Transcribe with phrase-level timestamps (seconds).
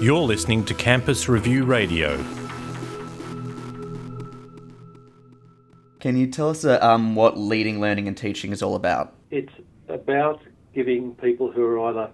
[0.00, 2.16] You're listening to Campus Review Radio.
[6.00, 9.14] Can you tell us uh, um, what leading learning and teaching is all about?
[9.30, 9.52] It's
[9.88, 10.40] about
[10.74, 12.10] giving people who are either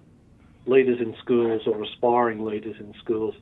[0.65, 3.35] leaders in schools or aspiring leaders in schools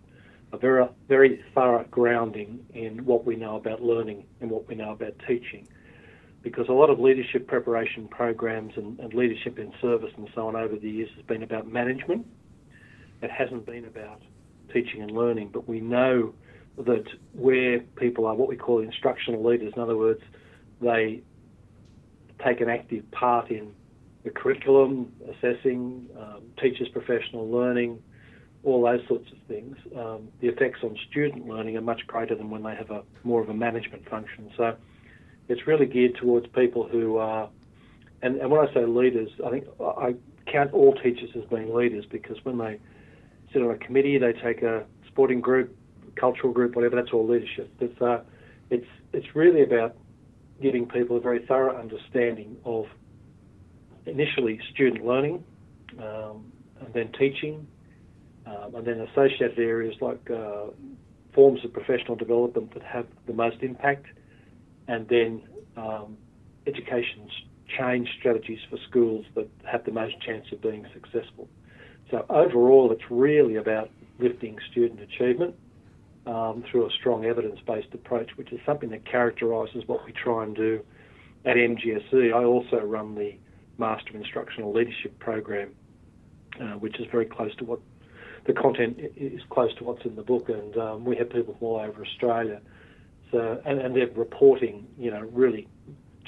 [0.53, 4.91] a very, very thorough grounding in what we know about learning and what we know
[4.91, 5.67] about teaching.
[6.43, 10.55] Because a lot of leadership preparation programs and, and leadership in service and so on
[10.55, 12.25] over the years has been about management.
[13.21, 14.21] It hasn't been about
[14.73, 16.33] teaching and learning, but we know
[16.77, 20.21] that where people are what we call instructional leaders, in other words,
[20.81, 21.21] they
[22.43, 23.73] take an active part in
[24.23, 28.01] the curriculum, assessing, um, teachers' professional learning,
[28.63, 29.77] all those sorts of things.
[29.95, 33.41] Um, the effects on student learning are much greater than when they have a more
[33.41, 34.51] of a management function.
[34.57, 34.75] So
[35.47, 37.49] it's really geared towards people who are,
[38.23, 40.15] and, and when I say leaders, I think I
[40.51, 42.79] count all teachers as being leaders because when they
[43.51, 45.75] sit on a committee, they take a sporting group,
[46.15, 46.95] cultural group, whatever.
[46.95, 47.71] That's all leadership.
[47.79, 48.21] It's uh,
[48.69, 49.95] it's it's really about
[50.61, 52.85] giving people a very thorough understanding of
[54.05, 55.43] initially student learning,
[55.99, 57.67] um, and then teaching,
[58.45, 60.67] um, and then associated areas like uh,
[61.33, 64.05] forms of professional development that have the most impact,
[64.87, 65.41] and then
[65.75, 66.17] um,
[66.67, 67.31] education's
[67.77, 71.47] change strategies for schools that have the most chance of being successful.
[72.11, 73.89] So overall, it's really about
[74.19, 75.55] lifting student achievement
[76.25, 80.55] um, through a strong evidence-based approach, which is something that characterises what we try and
[80.55, 80.83] do
[81.45, 82.33] at MGSE.
[82.33, 83.35] I also run the
[83.77, 85.71] Master of Instructional Leadership program,
[86.59, 87.79] uh, which is very close to what
[88.45, 91.67] the content is close to what's in the book, and um, we have people from
[91.67, 92.61] all over Australia.
[93.31, 95.67] So, and, and they're reporting, you know, really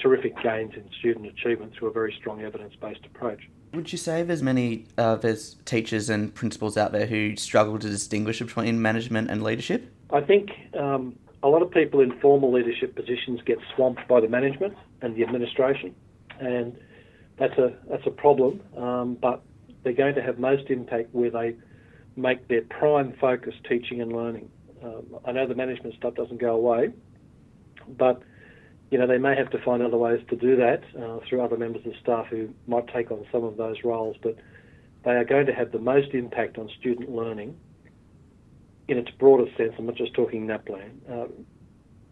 [0.02, 3.41] terrific gains in student achievement through a very strong evidence-based approach.
[3.73, 7.90] Would you say there's many uh, there's teachers and principals out there who struggle to
[7.90, 9.92] distinguish between management and leadership?
[10.12, 14.28] I think um, a lot of people in formal leadership positions get swamped by the
[14.30, 15.94] management and the administration,
[16.40, 16.78] and
[17.38, 18.62] that's a that's a problem.
[18.78, 19.44] Um, but
[19.84, 21.56] they're going to have most impact where they
[22.16, 24.50] make their prime focus teaching and learning.
[24.84, 26.91] Um, I know the management stuff doesn't go away,
[27.88, 28.22] but
[28.90, 31.58] you know, they may have to find other ways to do that uh, through other
[31.58, 34.38] members of staff who might take on some of those roles, but
[35.03, 37.58] they are going to have the most impact on student learning
[38.88, 39.74] in its broader sense.
[39.78, 41.28] I'm not just talking NAPLAN, uh,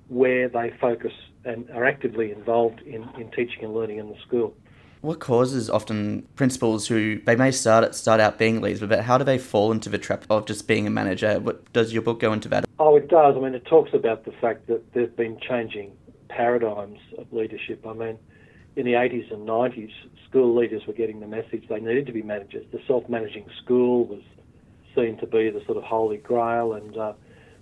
[0.10, 1.14] where they focus
[1.46, 4.56] and are actively involved in, in teaching and learning in the school.
[5.00, 9.24] What causes often principals who they may start start out being leaders, but how do
[9.24, 11.40] they fall into the trap of just being a manager?
[11.40, 12.66] What does your book go into that?
[12.80, 13.36] Oh, it does.
[13.38, 15.92] I mean, it talks about the fact that there's been changing
[16.36, 17.86] paradigms of leadership.
[17.88, 18.18] I mean,
[18.76, 19.92] in the 80s and 90s,
[20.28, 22.66] school leaders were getting the message they needed to be managers.
[22.72, 24.22] The self-managing school was
[24.96, 27.14] seen to be the sort of holy grail, and uh,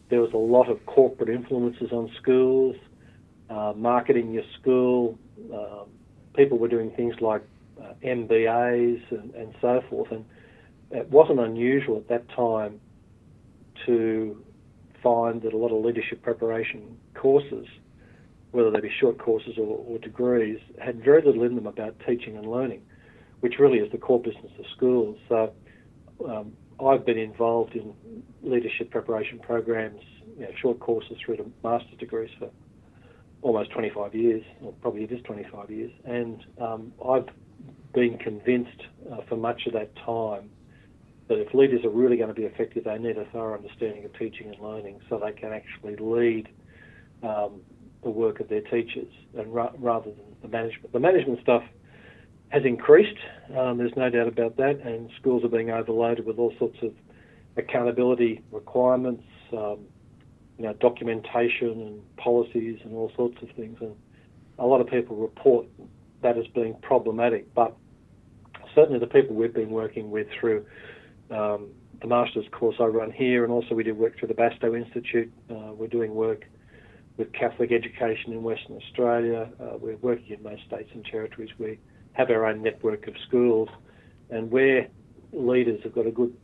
[0.10, 2.76] there was a lot of corporate influences on schools,
[3.50, 5.20] uh, marketing your school.
[5.54, 5.90] Um,
[6.36, 7.44] people were doing things like
[7.80, 10.26] uh, MBAs and, and so forth, and
[10.92, 12.80] it wasn't unusual at that time
[13.86, 14.44] to
[15.04, 17.68] find that a lot of leadership preparation courses
[18.54, 22.38] whether they be short courses or, or degrees, had very little in them about teaching
[22.38, 22.82] and learning,
[23.42, 25.18] which really is the core business of schools.
[25.28, 25.52] So
[26.30, 27.94] um, I've been involved in
[28.44, 30.02] leadership preparation programs,
[30.38, 32.52] you know, short courses through to master's degrees for
[33.42, 37.28] almost 25 years, or probably it is 25 years, and um, I've
[37.94, 40.50] been convinced uh, for much of that time
[41.28, 44.14] that if leaders are really going to be effective, they need a thorough understanding of
[44.18, 46.50] teaching and learning so they can actually lead
[47.24, 47.62] um,
[48.04, 50.92] the work of their teachers and ra- rather than the management.
[50.94, 51.64] The management stuff
[52.50, 53.18] has increased.
[53.58, 56.94] Um, there's no doubt about that, and schools are being overloaded with all sorts of
[57.58, 59.80] accountability requirements, um,
[60.58, 63.78] you know, documentation and policies and all sorts of things.
[63.82, 63.96] And
[64.60, 65.66] a lot of people report
[66.22, 67.76] that as being problematic, but
[68.76, 70.66] certainly the people we've been working with through
[71.32, 71.70] um,
[72.02, 75.32] the master's course I run here, and also we do work through the Bastow Institute.
[75.50, 76.46] Uh, we're doing work
[77.18, 79.50] with Catholic education in Western Australia.
[79.60, 81.50] Uh, we're working in most states and territories.
[81.58, 81.80] We
[82.14, 83.70] have our own network of schools,
[84.30, 84.88] and where
[85.32, 86.36] leaders have got a good,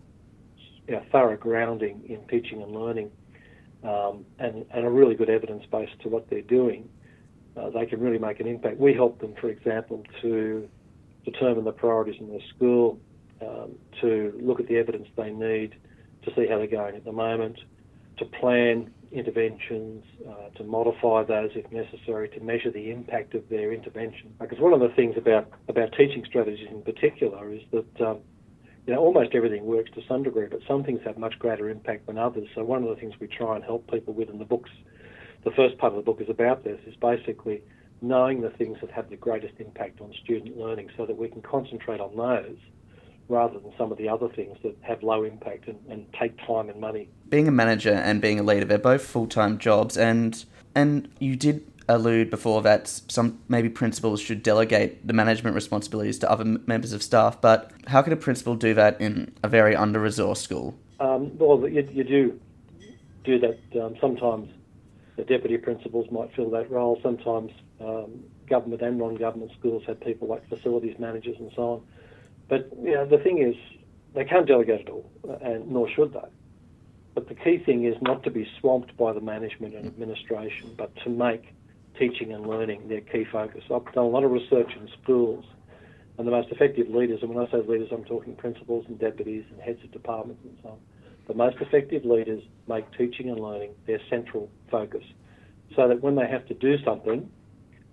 [0.87, 3.11] you know, thorough grounding in teaching and learning,
[3.83, 6.89] um, and, and a really good evidence base to what they're doing,
[7.55, 8.77] uh, they can really make an impact.
[8.77, 10.67] We help them, for example, to
[11.25, 12.99] determine the priorities in their school,
[13.41, 13.71] um,
[14.01, 15.75] to look at the evidence they need
[16.23, 17.57] to see how they're going at the moment,
[18.17, 23.73] to plan interventions, uh, to modify those if necessary, to measure the impact of their
[23.73, 24.33] intervention.
[24.39, 28.19] Because one of the things about, about teaching strategies in particular is that um,
[28.85, 32.07] you know, almost everything works to some degree, but some things have much greater impact
[32.07, 32.47] than others.
[32.55, 34.71] So one of the things we try and help people with in the books,
[35.43, 37.61] the first part of the book is about this, is basically
[38.01, 41.41] knowing the things that have the greatest impact on student learning so that we can
[41.41, 42.57] concentrate on those
[43.29, 46.67] rather than some of the other things that have low impact and, and take time
[46.67, 47.07] and money.
[47.29, 50.43] Being a manager and being a leader, they're both full time jobs, and
[50.75, 56.29] and you did allude before that some maybe principals should delegate the management responsibilities to
[56.29, 57.39] other members of staff.
[57.41, 60.77] But how can a principal do that in a very under-resourced school?
[60.99, 62.39] Um, well, you, you, do
[63.23, 63.81] do that.
[63.81, 64.49] Um, sometimes
[65.15, 66.99] the deputy principals might fill that role.
[67.01, 71.81] Sometimes um, government and non-government schools have people like facilities managers and so on.
[72.49, 73.55] But you know, the thing is,
[74.13, 75.09] they can't delegate it all,
[75.41, 76.27] and nor should they.
[77.13, 80.95] But the key thing is not to be swamped by the management and administration, but
[81.03, 81.53] to make
[81.97, 83.63] teaching and learning their key focus.
[83.65, 85.45] I've done a lot of research in schools,
[86.17, 89.45] and the most effective leaders, and when I say leaders, I'm talking principals and deputies
[89.51, 90.77] and heads of departments and so on.
[91.27, 95.03] The most effective leaders make teaching and learning their central focus,
[95.75, 97.29] so that when they have to do something,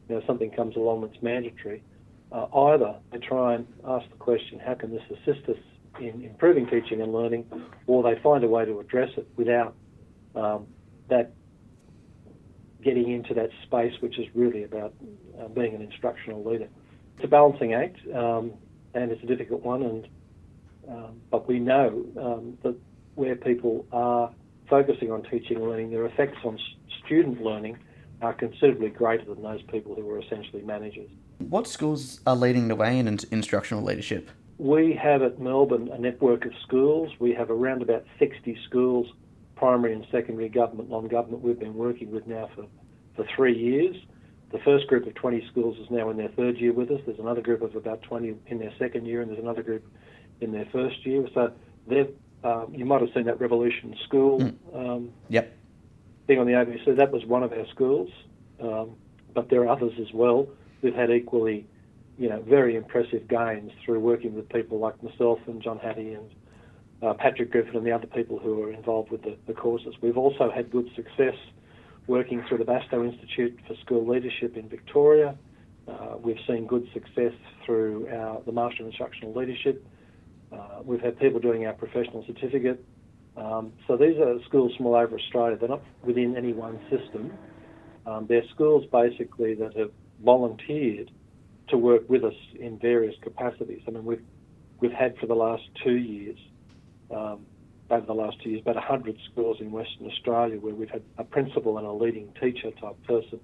[0.09, 1.83] you know, something comes along that's mandatory,
[2.33, 5.57] uh, either they try and ask the question, how can this assist us
[6.01, 7.45] in improving teaching and learning,
[7.87, 9.75] or they find a way to address it without
[10.35, 10.67] um,
[11.09, 11.33] that
[12.83, 14.93] getting into that space, which is really about
[15.41, 16.69] uh, being an instructional leader.
[17.17, 18.53] It's a balancing act, um,
[18.95, 19.83] and it's a difficult one.
[19.83, 20.09] And
[20.89, 22.77] um, but we know um, that
[23.15, 24.31] where people are
[24.69, 26.59] focusing on teaching and learning, their effects on
[27.05, 27.79] student learning
[28.21, 31.11] are considerably greater than those people who are essentially managers.
[31.39, 34.31] What schools are leading the way in instructional leadership?
[34.59, 37.13] We have at Melbourne a network of schools.
[37.19, 39.09] We have around about 60 schools
[39.57, 42.67] primary and secondary government, non-government we've been working with now for,
[43.17, 43.97] for three years.
[44.53, 47.01] The first group of 20 schools is now in their third year with us.
[47.07, 49.85] There's another group of about 20 in their second year, and there's another group
[50.41, 51.27] in their first year.
[51.35, 51.53] So
[51.87, 54.55] they've, um, you might have seen that Revolution School mm.
[54.75, 55.57] um, yep.
[56.27, 56.97] thing on the ABC.
[56.97, 58.11] That was one of our schools,
[58.61, 58.91] um,
[59.35, 60.47] but there are others as well
[60.87, 61.67] who've had equally,
[62.19, 66.31] you know, very impressive gains through working with people like myself and John Hattie and
[67.03, 69.95] uh, Patrick Griffin and the other people who are involved with the, the courses.
[70.01, 71.35] We've also had good success
[72.07, 75.37] working through the Bastow Institute for School Leadership in Victoria.
[75.89, 77.33] Uh, we've seen good success
[77.65, 79.85] through our, the Master of Instructional Leadership.
[80.53, 82.85] Uh, we've had people doing our professional certificate.
[83.37, 85.57] Um, so these are schools from all over Australia.
[85.59, 87.33] They're not within any one system.
[88.07, 89.91] Um, they're schools basically that have
[90.25, 91.11] volunteered
[91.69, 93.83] to work with us in various capacities.
[93.87, 94.23] I mean, we've
[94.81, 96.39] we've had for the last two years
[97.11, 97.47] um,
[97.91, 101.25] over the last two years, about 100 schools in Western Australia where we've had a
[101.25, 103.41] principal and a leading teacher type person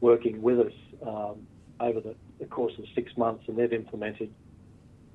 [0.00, 0.72] working with us
[1.06, 1.46] um,
[1.80, 4.32] over the, the, course of six months, and they've implemented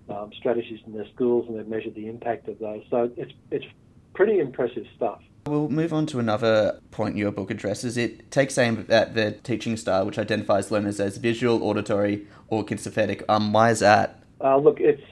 [0.09, 2.83] um, strategies in their schools and they've measured the impact of those.
[2.89, 3.65] So it's it's
[4.13, 5.21] pretty impressive stuff.
[5.45, 7.97] We'll move on to another point your book addresses.
[7.97, 13.23] It takes aim at the teaching style, which identifies learners as visual, auditory, or kinesthetic.
[13.27, 14.23] Um, why is that?
[14.39, 15.03] Uh, look, it's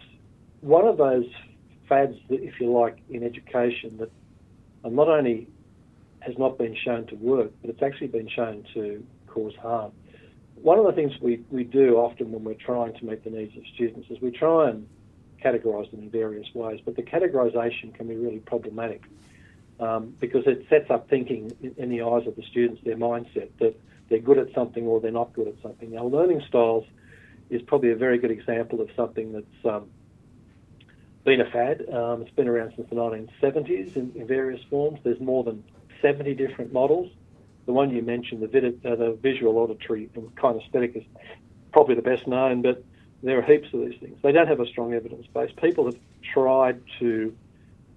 [0.62, 1.26] one of those
[1.90, 4.10] fads, that, if you like, in education that
[4.90, 5.50] not only
[6.22, 9.92] has not been shown to work, but it's actually been shown to cause harm.
[10.56, 13.58] One of the things we, we do often when we're trying to meet the needs
[13.58, 14.88] of students is we try and
[15.44, 19.02] categorise them in various ways, but the categorisation can be really problematic
[19.82, 23.50] um, because it sets up thinking in, in the eyes of the students, their mindset,
[23.60, 23.76] that
[24.10, 25.92] they're good at something or they're not good at something.
[25.92, 26.86] Now, learning styles
[27.50, 29.90] is probably a very good example of something that's um,
[31.26, 31.84] been a fad.
[31.92, 35.00] Um, it's been around since the 1970s in, in, various forms.
[35.04, 35.64] There's more than
[36.02, 37.12] 70 different models.
[37.66, 41.04] The one you mentioned, the, vid- uh, the visual, auditory, and kinesthetic, is
[41.72, 42.84] probably the best known, but
[43.24, 44.18] there are heaps of these things.
[44.22, 45.52] They don't have a strong evidence base.
[45.62, 45.98] People have
[46.34, 47.36] tried to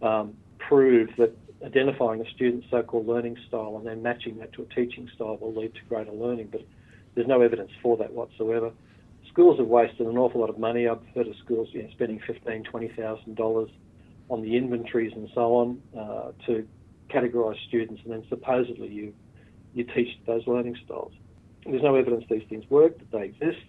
[0.02, 1.34] um, prove that
[1.64, 5.54] identifying a student's so-called learning style and then matching that to a teaching style will
[5.54, 6.62] lead to greater learning, but
[7.14, 8.73] there's no evidence for that whatsoever
[9.34, 10.87] schools have wasted an awful lot of money.
[10.87, 13.68] I've heard of schools you know, spending fifteen, twenty thousand dollars
[14.28, 16.66] on the inventories and so on uh, to
[17.11, 19.12] categorise students, and then supposedly you
[19.75, 21.12] you teach those learning styles.
[21.66, 23.66] There's no evidence these things work, that they exist.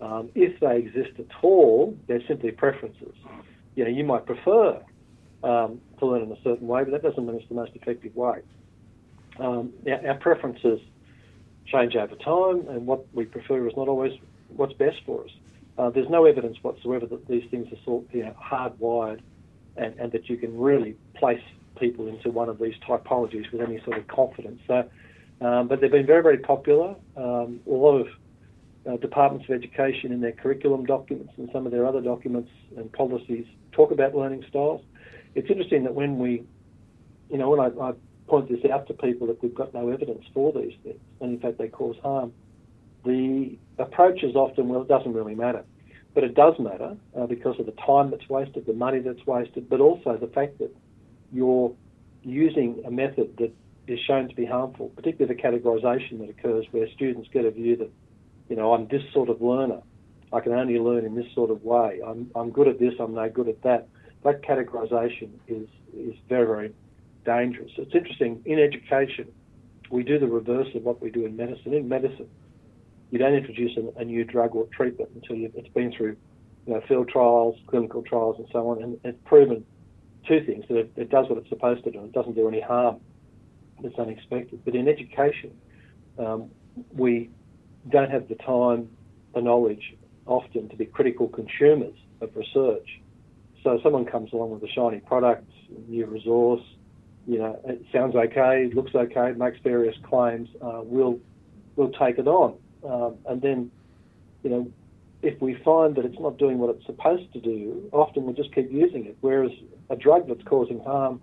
[0.00, 3.14] Um, if they exist at all, they're simply preferences.
[3.76, 4.78] You know, you might prefer
[5.42, 8.14] um, to learn in a certain way, but that doesn't mean it's the most effective
[8.16, 8.40] way.
[9.38, 10.80] Um, our, our preferences
[11.66, 14.18] change over time, and what we prefer is not always
[14.48, 15.30] what's best for us.
[15.76, 19.20] Uh, there's no evidence whatsoever that these things are sort you know, hardwired
[19.76, 21.42] and, and that you can really place
[21.78, 24.60] people into one of these typologies with any sort of confidence.
[24.66, 24.88] So,
[25.40, 26.96] um, but they've been very, very popular.
[27.16, 28.08] Um, a lot of
[28.88, 32.92] uh, departments of education in their curriculum documents and some of their other documents and
[32.92, 34.82] policies talk about learning styles.
[35.34, 36.44] It's interesting that when we,
[37.30, 37.92] you know, when I, I
[38.26, 41.40] point this out to people that we've got no evidence for these things, and in
[41.40, 42.32] fact they cause harm,
[43.04, 45.64] the approach is often, well, it doesn't really matter.
[46.14, 49.68] But it does matter uh, because of the time that's wasted, the money that's wasted,
[49.68, 50.74] but also the fact that
[51.32, 51.72] you're
[52.22, 53.52] using a method that
[53.86, 57.76] is shown to be harmful, particularly the categorisation that occurs where students get a view
[57.76, 57.90] that,
[58.48, 59.80] you know, I'm this sort of learner.
[60.32, 62.00] I can only learn in this sort of way.
[62.04, 63.88] I'm, I'm good at this, I'm no good at that.
[64.24, 66.74] That categorisation is, is very, very
[67.24, 67.70] dangerous.
[67.76, 69.28] It's interesting, in education,
[69.90, 71.72] we do the reverse of what we do in medicine.
[71.72, 72.28] In medicine,
[73.10, 76.16] you don't introduce a, a new drug or treatment until it's been through
[76.66, 79.64] you know, field trials, clinical trials, and so on, and it's proven
[80.26, 81.98] two things that it, it, does what it's supposed to do.
[81.98, 83.00] And it doesn't do any harm
[83.82, 84.60] that's unexpected.
[84.64, 85.52] But in education,
[86.18, 86.50] um,
[86.92, 87.30] we
[87.88, 88.90] don't have the time,
[89.34, 89.96] the knowledge,
[90.26, 93.00] often to be critical consumers of research.
[93.62, 95.50] So someone comes along with a shiny product,
[95.88, 96.62] new resource,
[97.26, 101.20] you know, it sounds okay, looks okay, makes various claims, uh, we'll
[101.76, 102.56] we'll take it on.
[102.84, 103.70] Um, and then,
[104.42, 104.72] you know,
[105.22, 108.54] if we find that it's not doing what it's supposed to do, often we'll just
[108.54, 109.16] keep using it.
[109.20, 109.50] Whereas
[109.90, 111.22] a drug that's causing harm,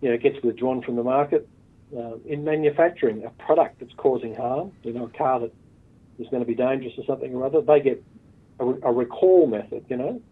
[0.00, 1.48] you know, gets withdrawn from the market.
[1.96, 5.52] Uh, in manufacturing, a product that's causing harm, you know, a car that
[6.18, 8.02] is going to be dangerous or something or other, they get
[8.60, 10.22] a, a recall method, you know.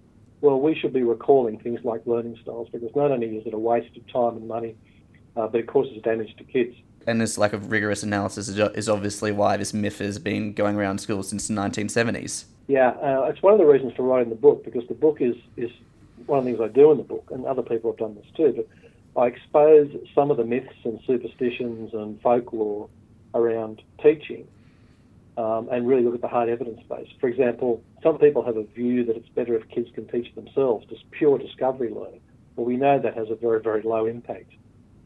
[0.41, 3.59] Well, we should be recalling things like learning styles because not only is it a
[3.59, 4.75] waste of time and money,
[5.37, 9.33] uh, but it causes damage to kids and this lack of rigorous analysis is obviously
[9.33, 12.45] why this myth has been going around schools since the 1970s.
[12.69, 15.35] Yeah, uh, it's one of the reasons for writing the book because the book is
[15.57, 15.71] is
[16.27, 18.27] one of the things I do in the book, and other people have done this
[18.37, 18.65] too.
[19.15, 22.89] But I expose some of the myths and superstitions and folklore
[23.35, 24.47] around teaching,
[25.41, 27.09] um, and really look at the hard evidence base.
[27.19, 30.85] For example, some people have a view that it's better if kids can teach themselves,
[30.91, 32.21] just pure discovery learning.
[32.57, 34.53] Well, we know that has a very very low impact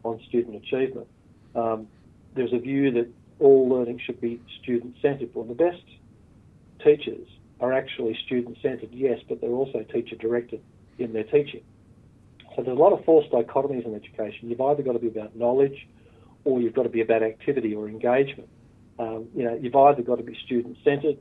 [0.03, 1.07] on student achievement.
[1.55, 1.87] Um,
[2.35, 3.07] there's a view that
[3.39, 5.29] all learning should be student centered.
[5.33, 5.83] Well, the best
[6.83, 7.27] teachers
[7.61, 10.61] are actually student centered, yes, but they're also teacher directed
[10.99, 11.63] in their teaching.
[12.55, 14.49] So there's a lot of false dichotomies in education.
[14.49, 15.87] You've either got to be about knowledge
[16.43, 18.49] or you've got to be about activity or engagement.
[18.97, 21.17] Um, you know, you've either got to be student centered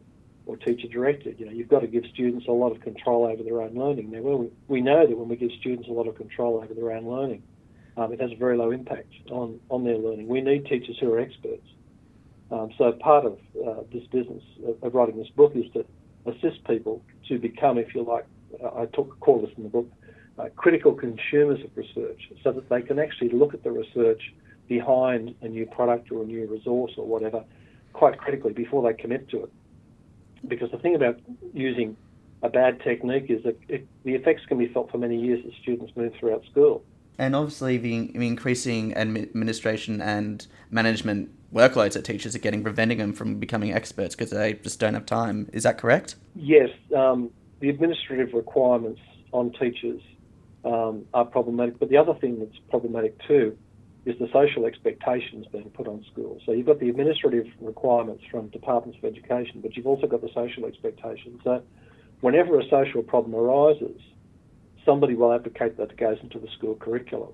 [0.46, 1.40] or teacher directed.
[1.40, 4.10] You know, you've got to give students a lot of control over their own learning.
[4.10, 6.92] Now, we, we know that when we give students a lot of control over their
[6.92, 7.42] own learning,
[7.96, 10.28] um, it has a very low impact on, on their learning.
[10.28, 11.66] We need teachers who are experts.
[12.50, 14.42] Um, so part of uh, this business
[14.82, 15.84] of writing this book is to
[16.26, 18.26] assist people to become, if you like,
[18.62, 19.90] uh, I talk, call this in the book,
[20.38, 24.34] uh, critical consumers of research, so that they can actually look at the research
[24.68, 27.44] behind a new product or a new resource or whatever
[27.94, 29.52] quite critically before they commit to it.
[30.46, 31.18] Because the thing about
[31.54, 31.96] using
[32.42, 35.52] a bad technique is that it, the effects can be felt for many years as
[35.62, 36.84] students move throughout school
[37.18, 43.38] and obviously the increasing administration and management workloads that teachers are getting, preventing them from
[43.38, 45.48] becoming experts because they just don't have time.
[45.52, 46.16] Is that correct?
[46.34, 49.00] Yes, um, the administrative requirements
[49.32, 50.02] on teachers
[50.64, 51.78] um, are problematic.
[51.78, 53.56] But the other thing that's problematic too
[54.06, 56.42] is the social expectations being put on schools.
[56.44, 60.28] So you've got the administrative requirements from departments of education, but you've also got the
[60.34, 61.40] social expectations.
[61.42, 61.62] So
[62.20, 64.00] whenever a social problem arises,
[64.84, 67.32] somebody will advocate that it goes into the school curriculum.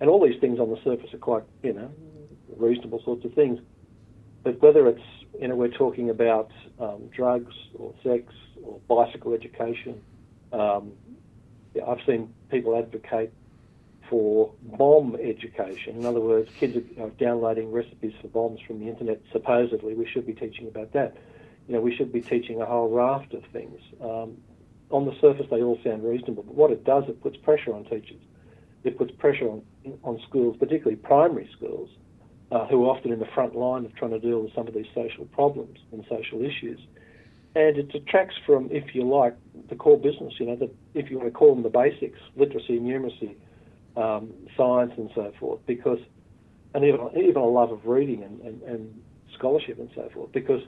[0.00, 1.90] And all these things on the surface are quite, you know,
[2.56, 3.58] reasonable sorts of things.
[4.44, 5.02] But whether it's,
[5.40, 10.00] you know, we're talking about um, drugs or sex or bicycle education,
[10.52, 10.92] um,
[11.74, 13.32] yeah, I've seen people advocate
[14.14, 15.96] for bomb education.
[15.96, 19.20] In other words, kids are downloading recipes for bombs from the internet.
[19.32, 21.16] Supposedly, we should be teaching about that.
[21.66, 23.80] You know, we should be teaching a whole raft of things.
[24.00, 24.36] Um,
[24.90, 27.82] on the surface they all sound reasonable, but what it does, it puts pressure on
[27.86, 28.20] teachers.
[28.84, 29.62] It puts pressure on,
[30.04, 31.90] on schools, particularly primary schools,
[32.52, 34.74] uh, who are often in the front line of trying to deal with some of
[34.74, 36.78] these social problems and social issues.
[37.56, 39.34] And it detracts from, if you like,
[39.68, 43.34] the core business, you know, if you want to call them the basics, literacy, numeracy,
[43.96, 45.98] um, science and so forth, because,
[46.74, 49.02] and even, even a love of reading and, and, and
[49.36, 50.60] scholarship and so forth, because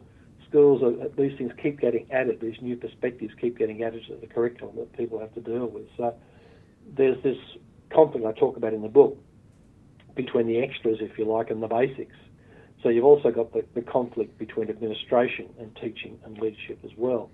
[0.49, 4.27] schools, are, these things keep getting added, these new perspectives keep getting added to the
[4.27, 5.87] curriculum that people have to deal with.
[5.97, 6.15] So
[6.97, 7.37] there's this
[7.93, 9.19] conflict I talk about in the book
[10.15, 12.17] between the extras, if you like, and the basics.
[12.83, 17.31] So you've also got the, the conflict between administration and teaching and leadership as well.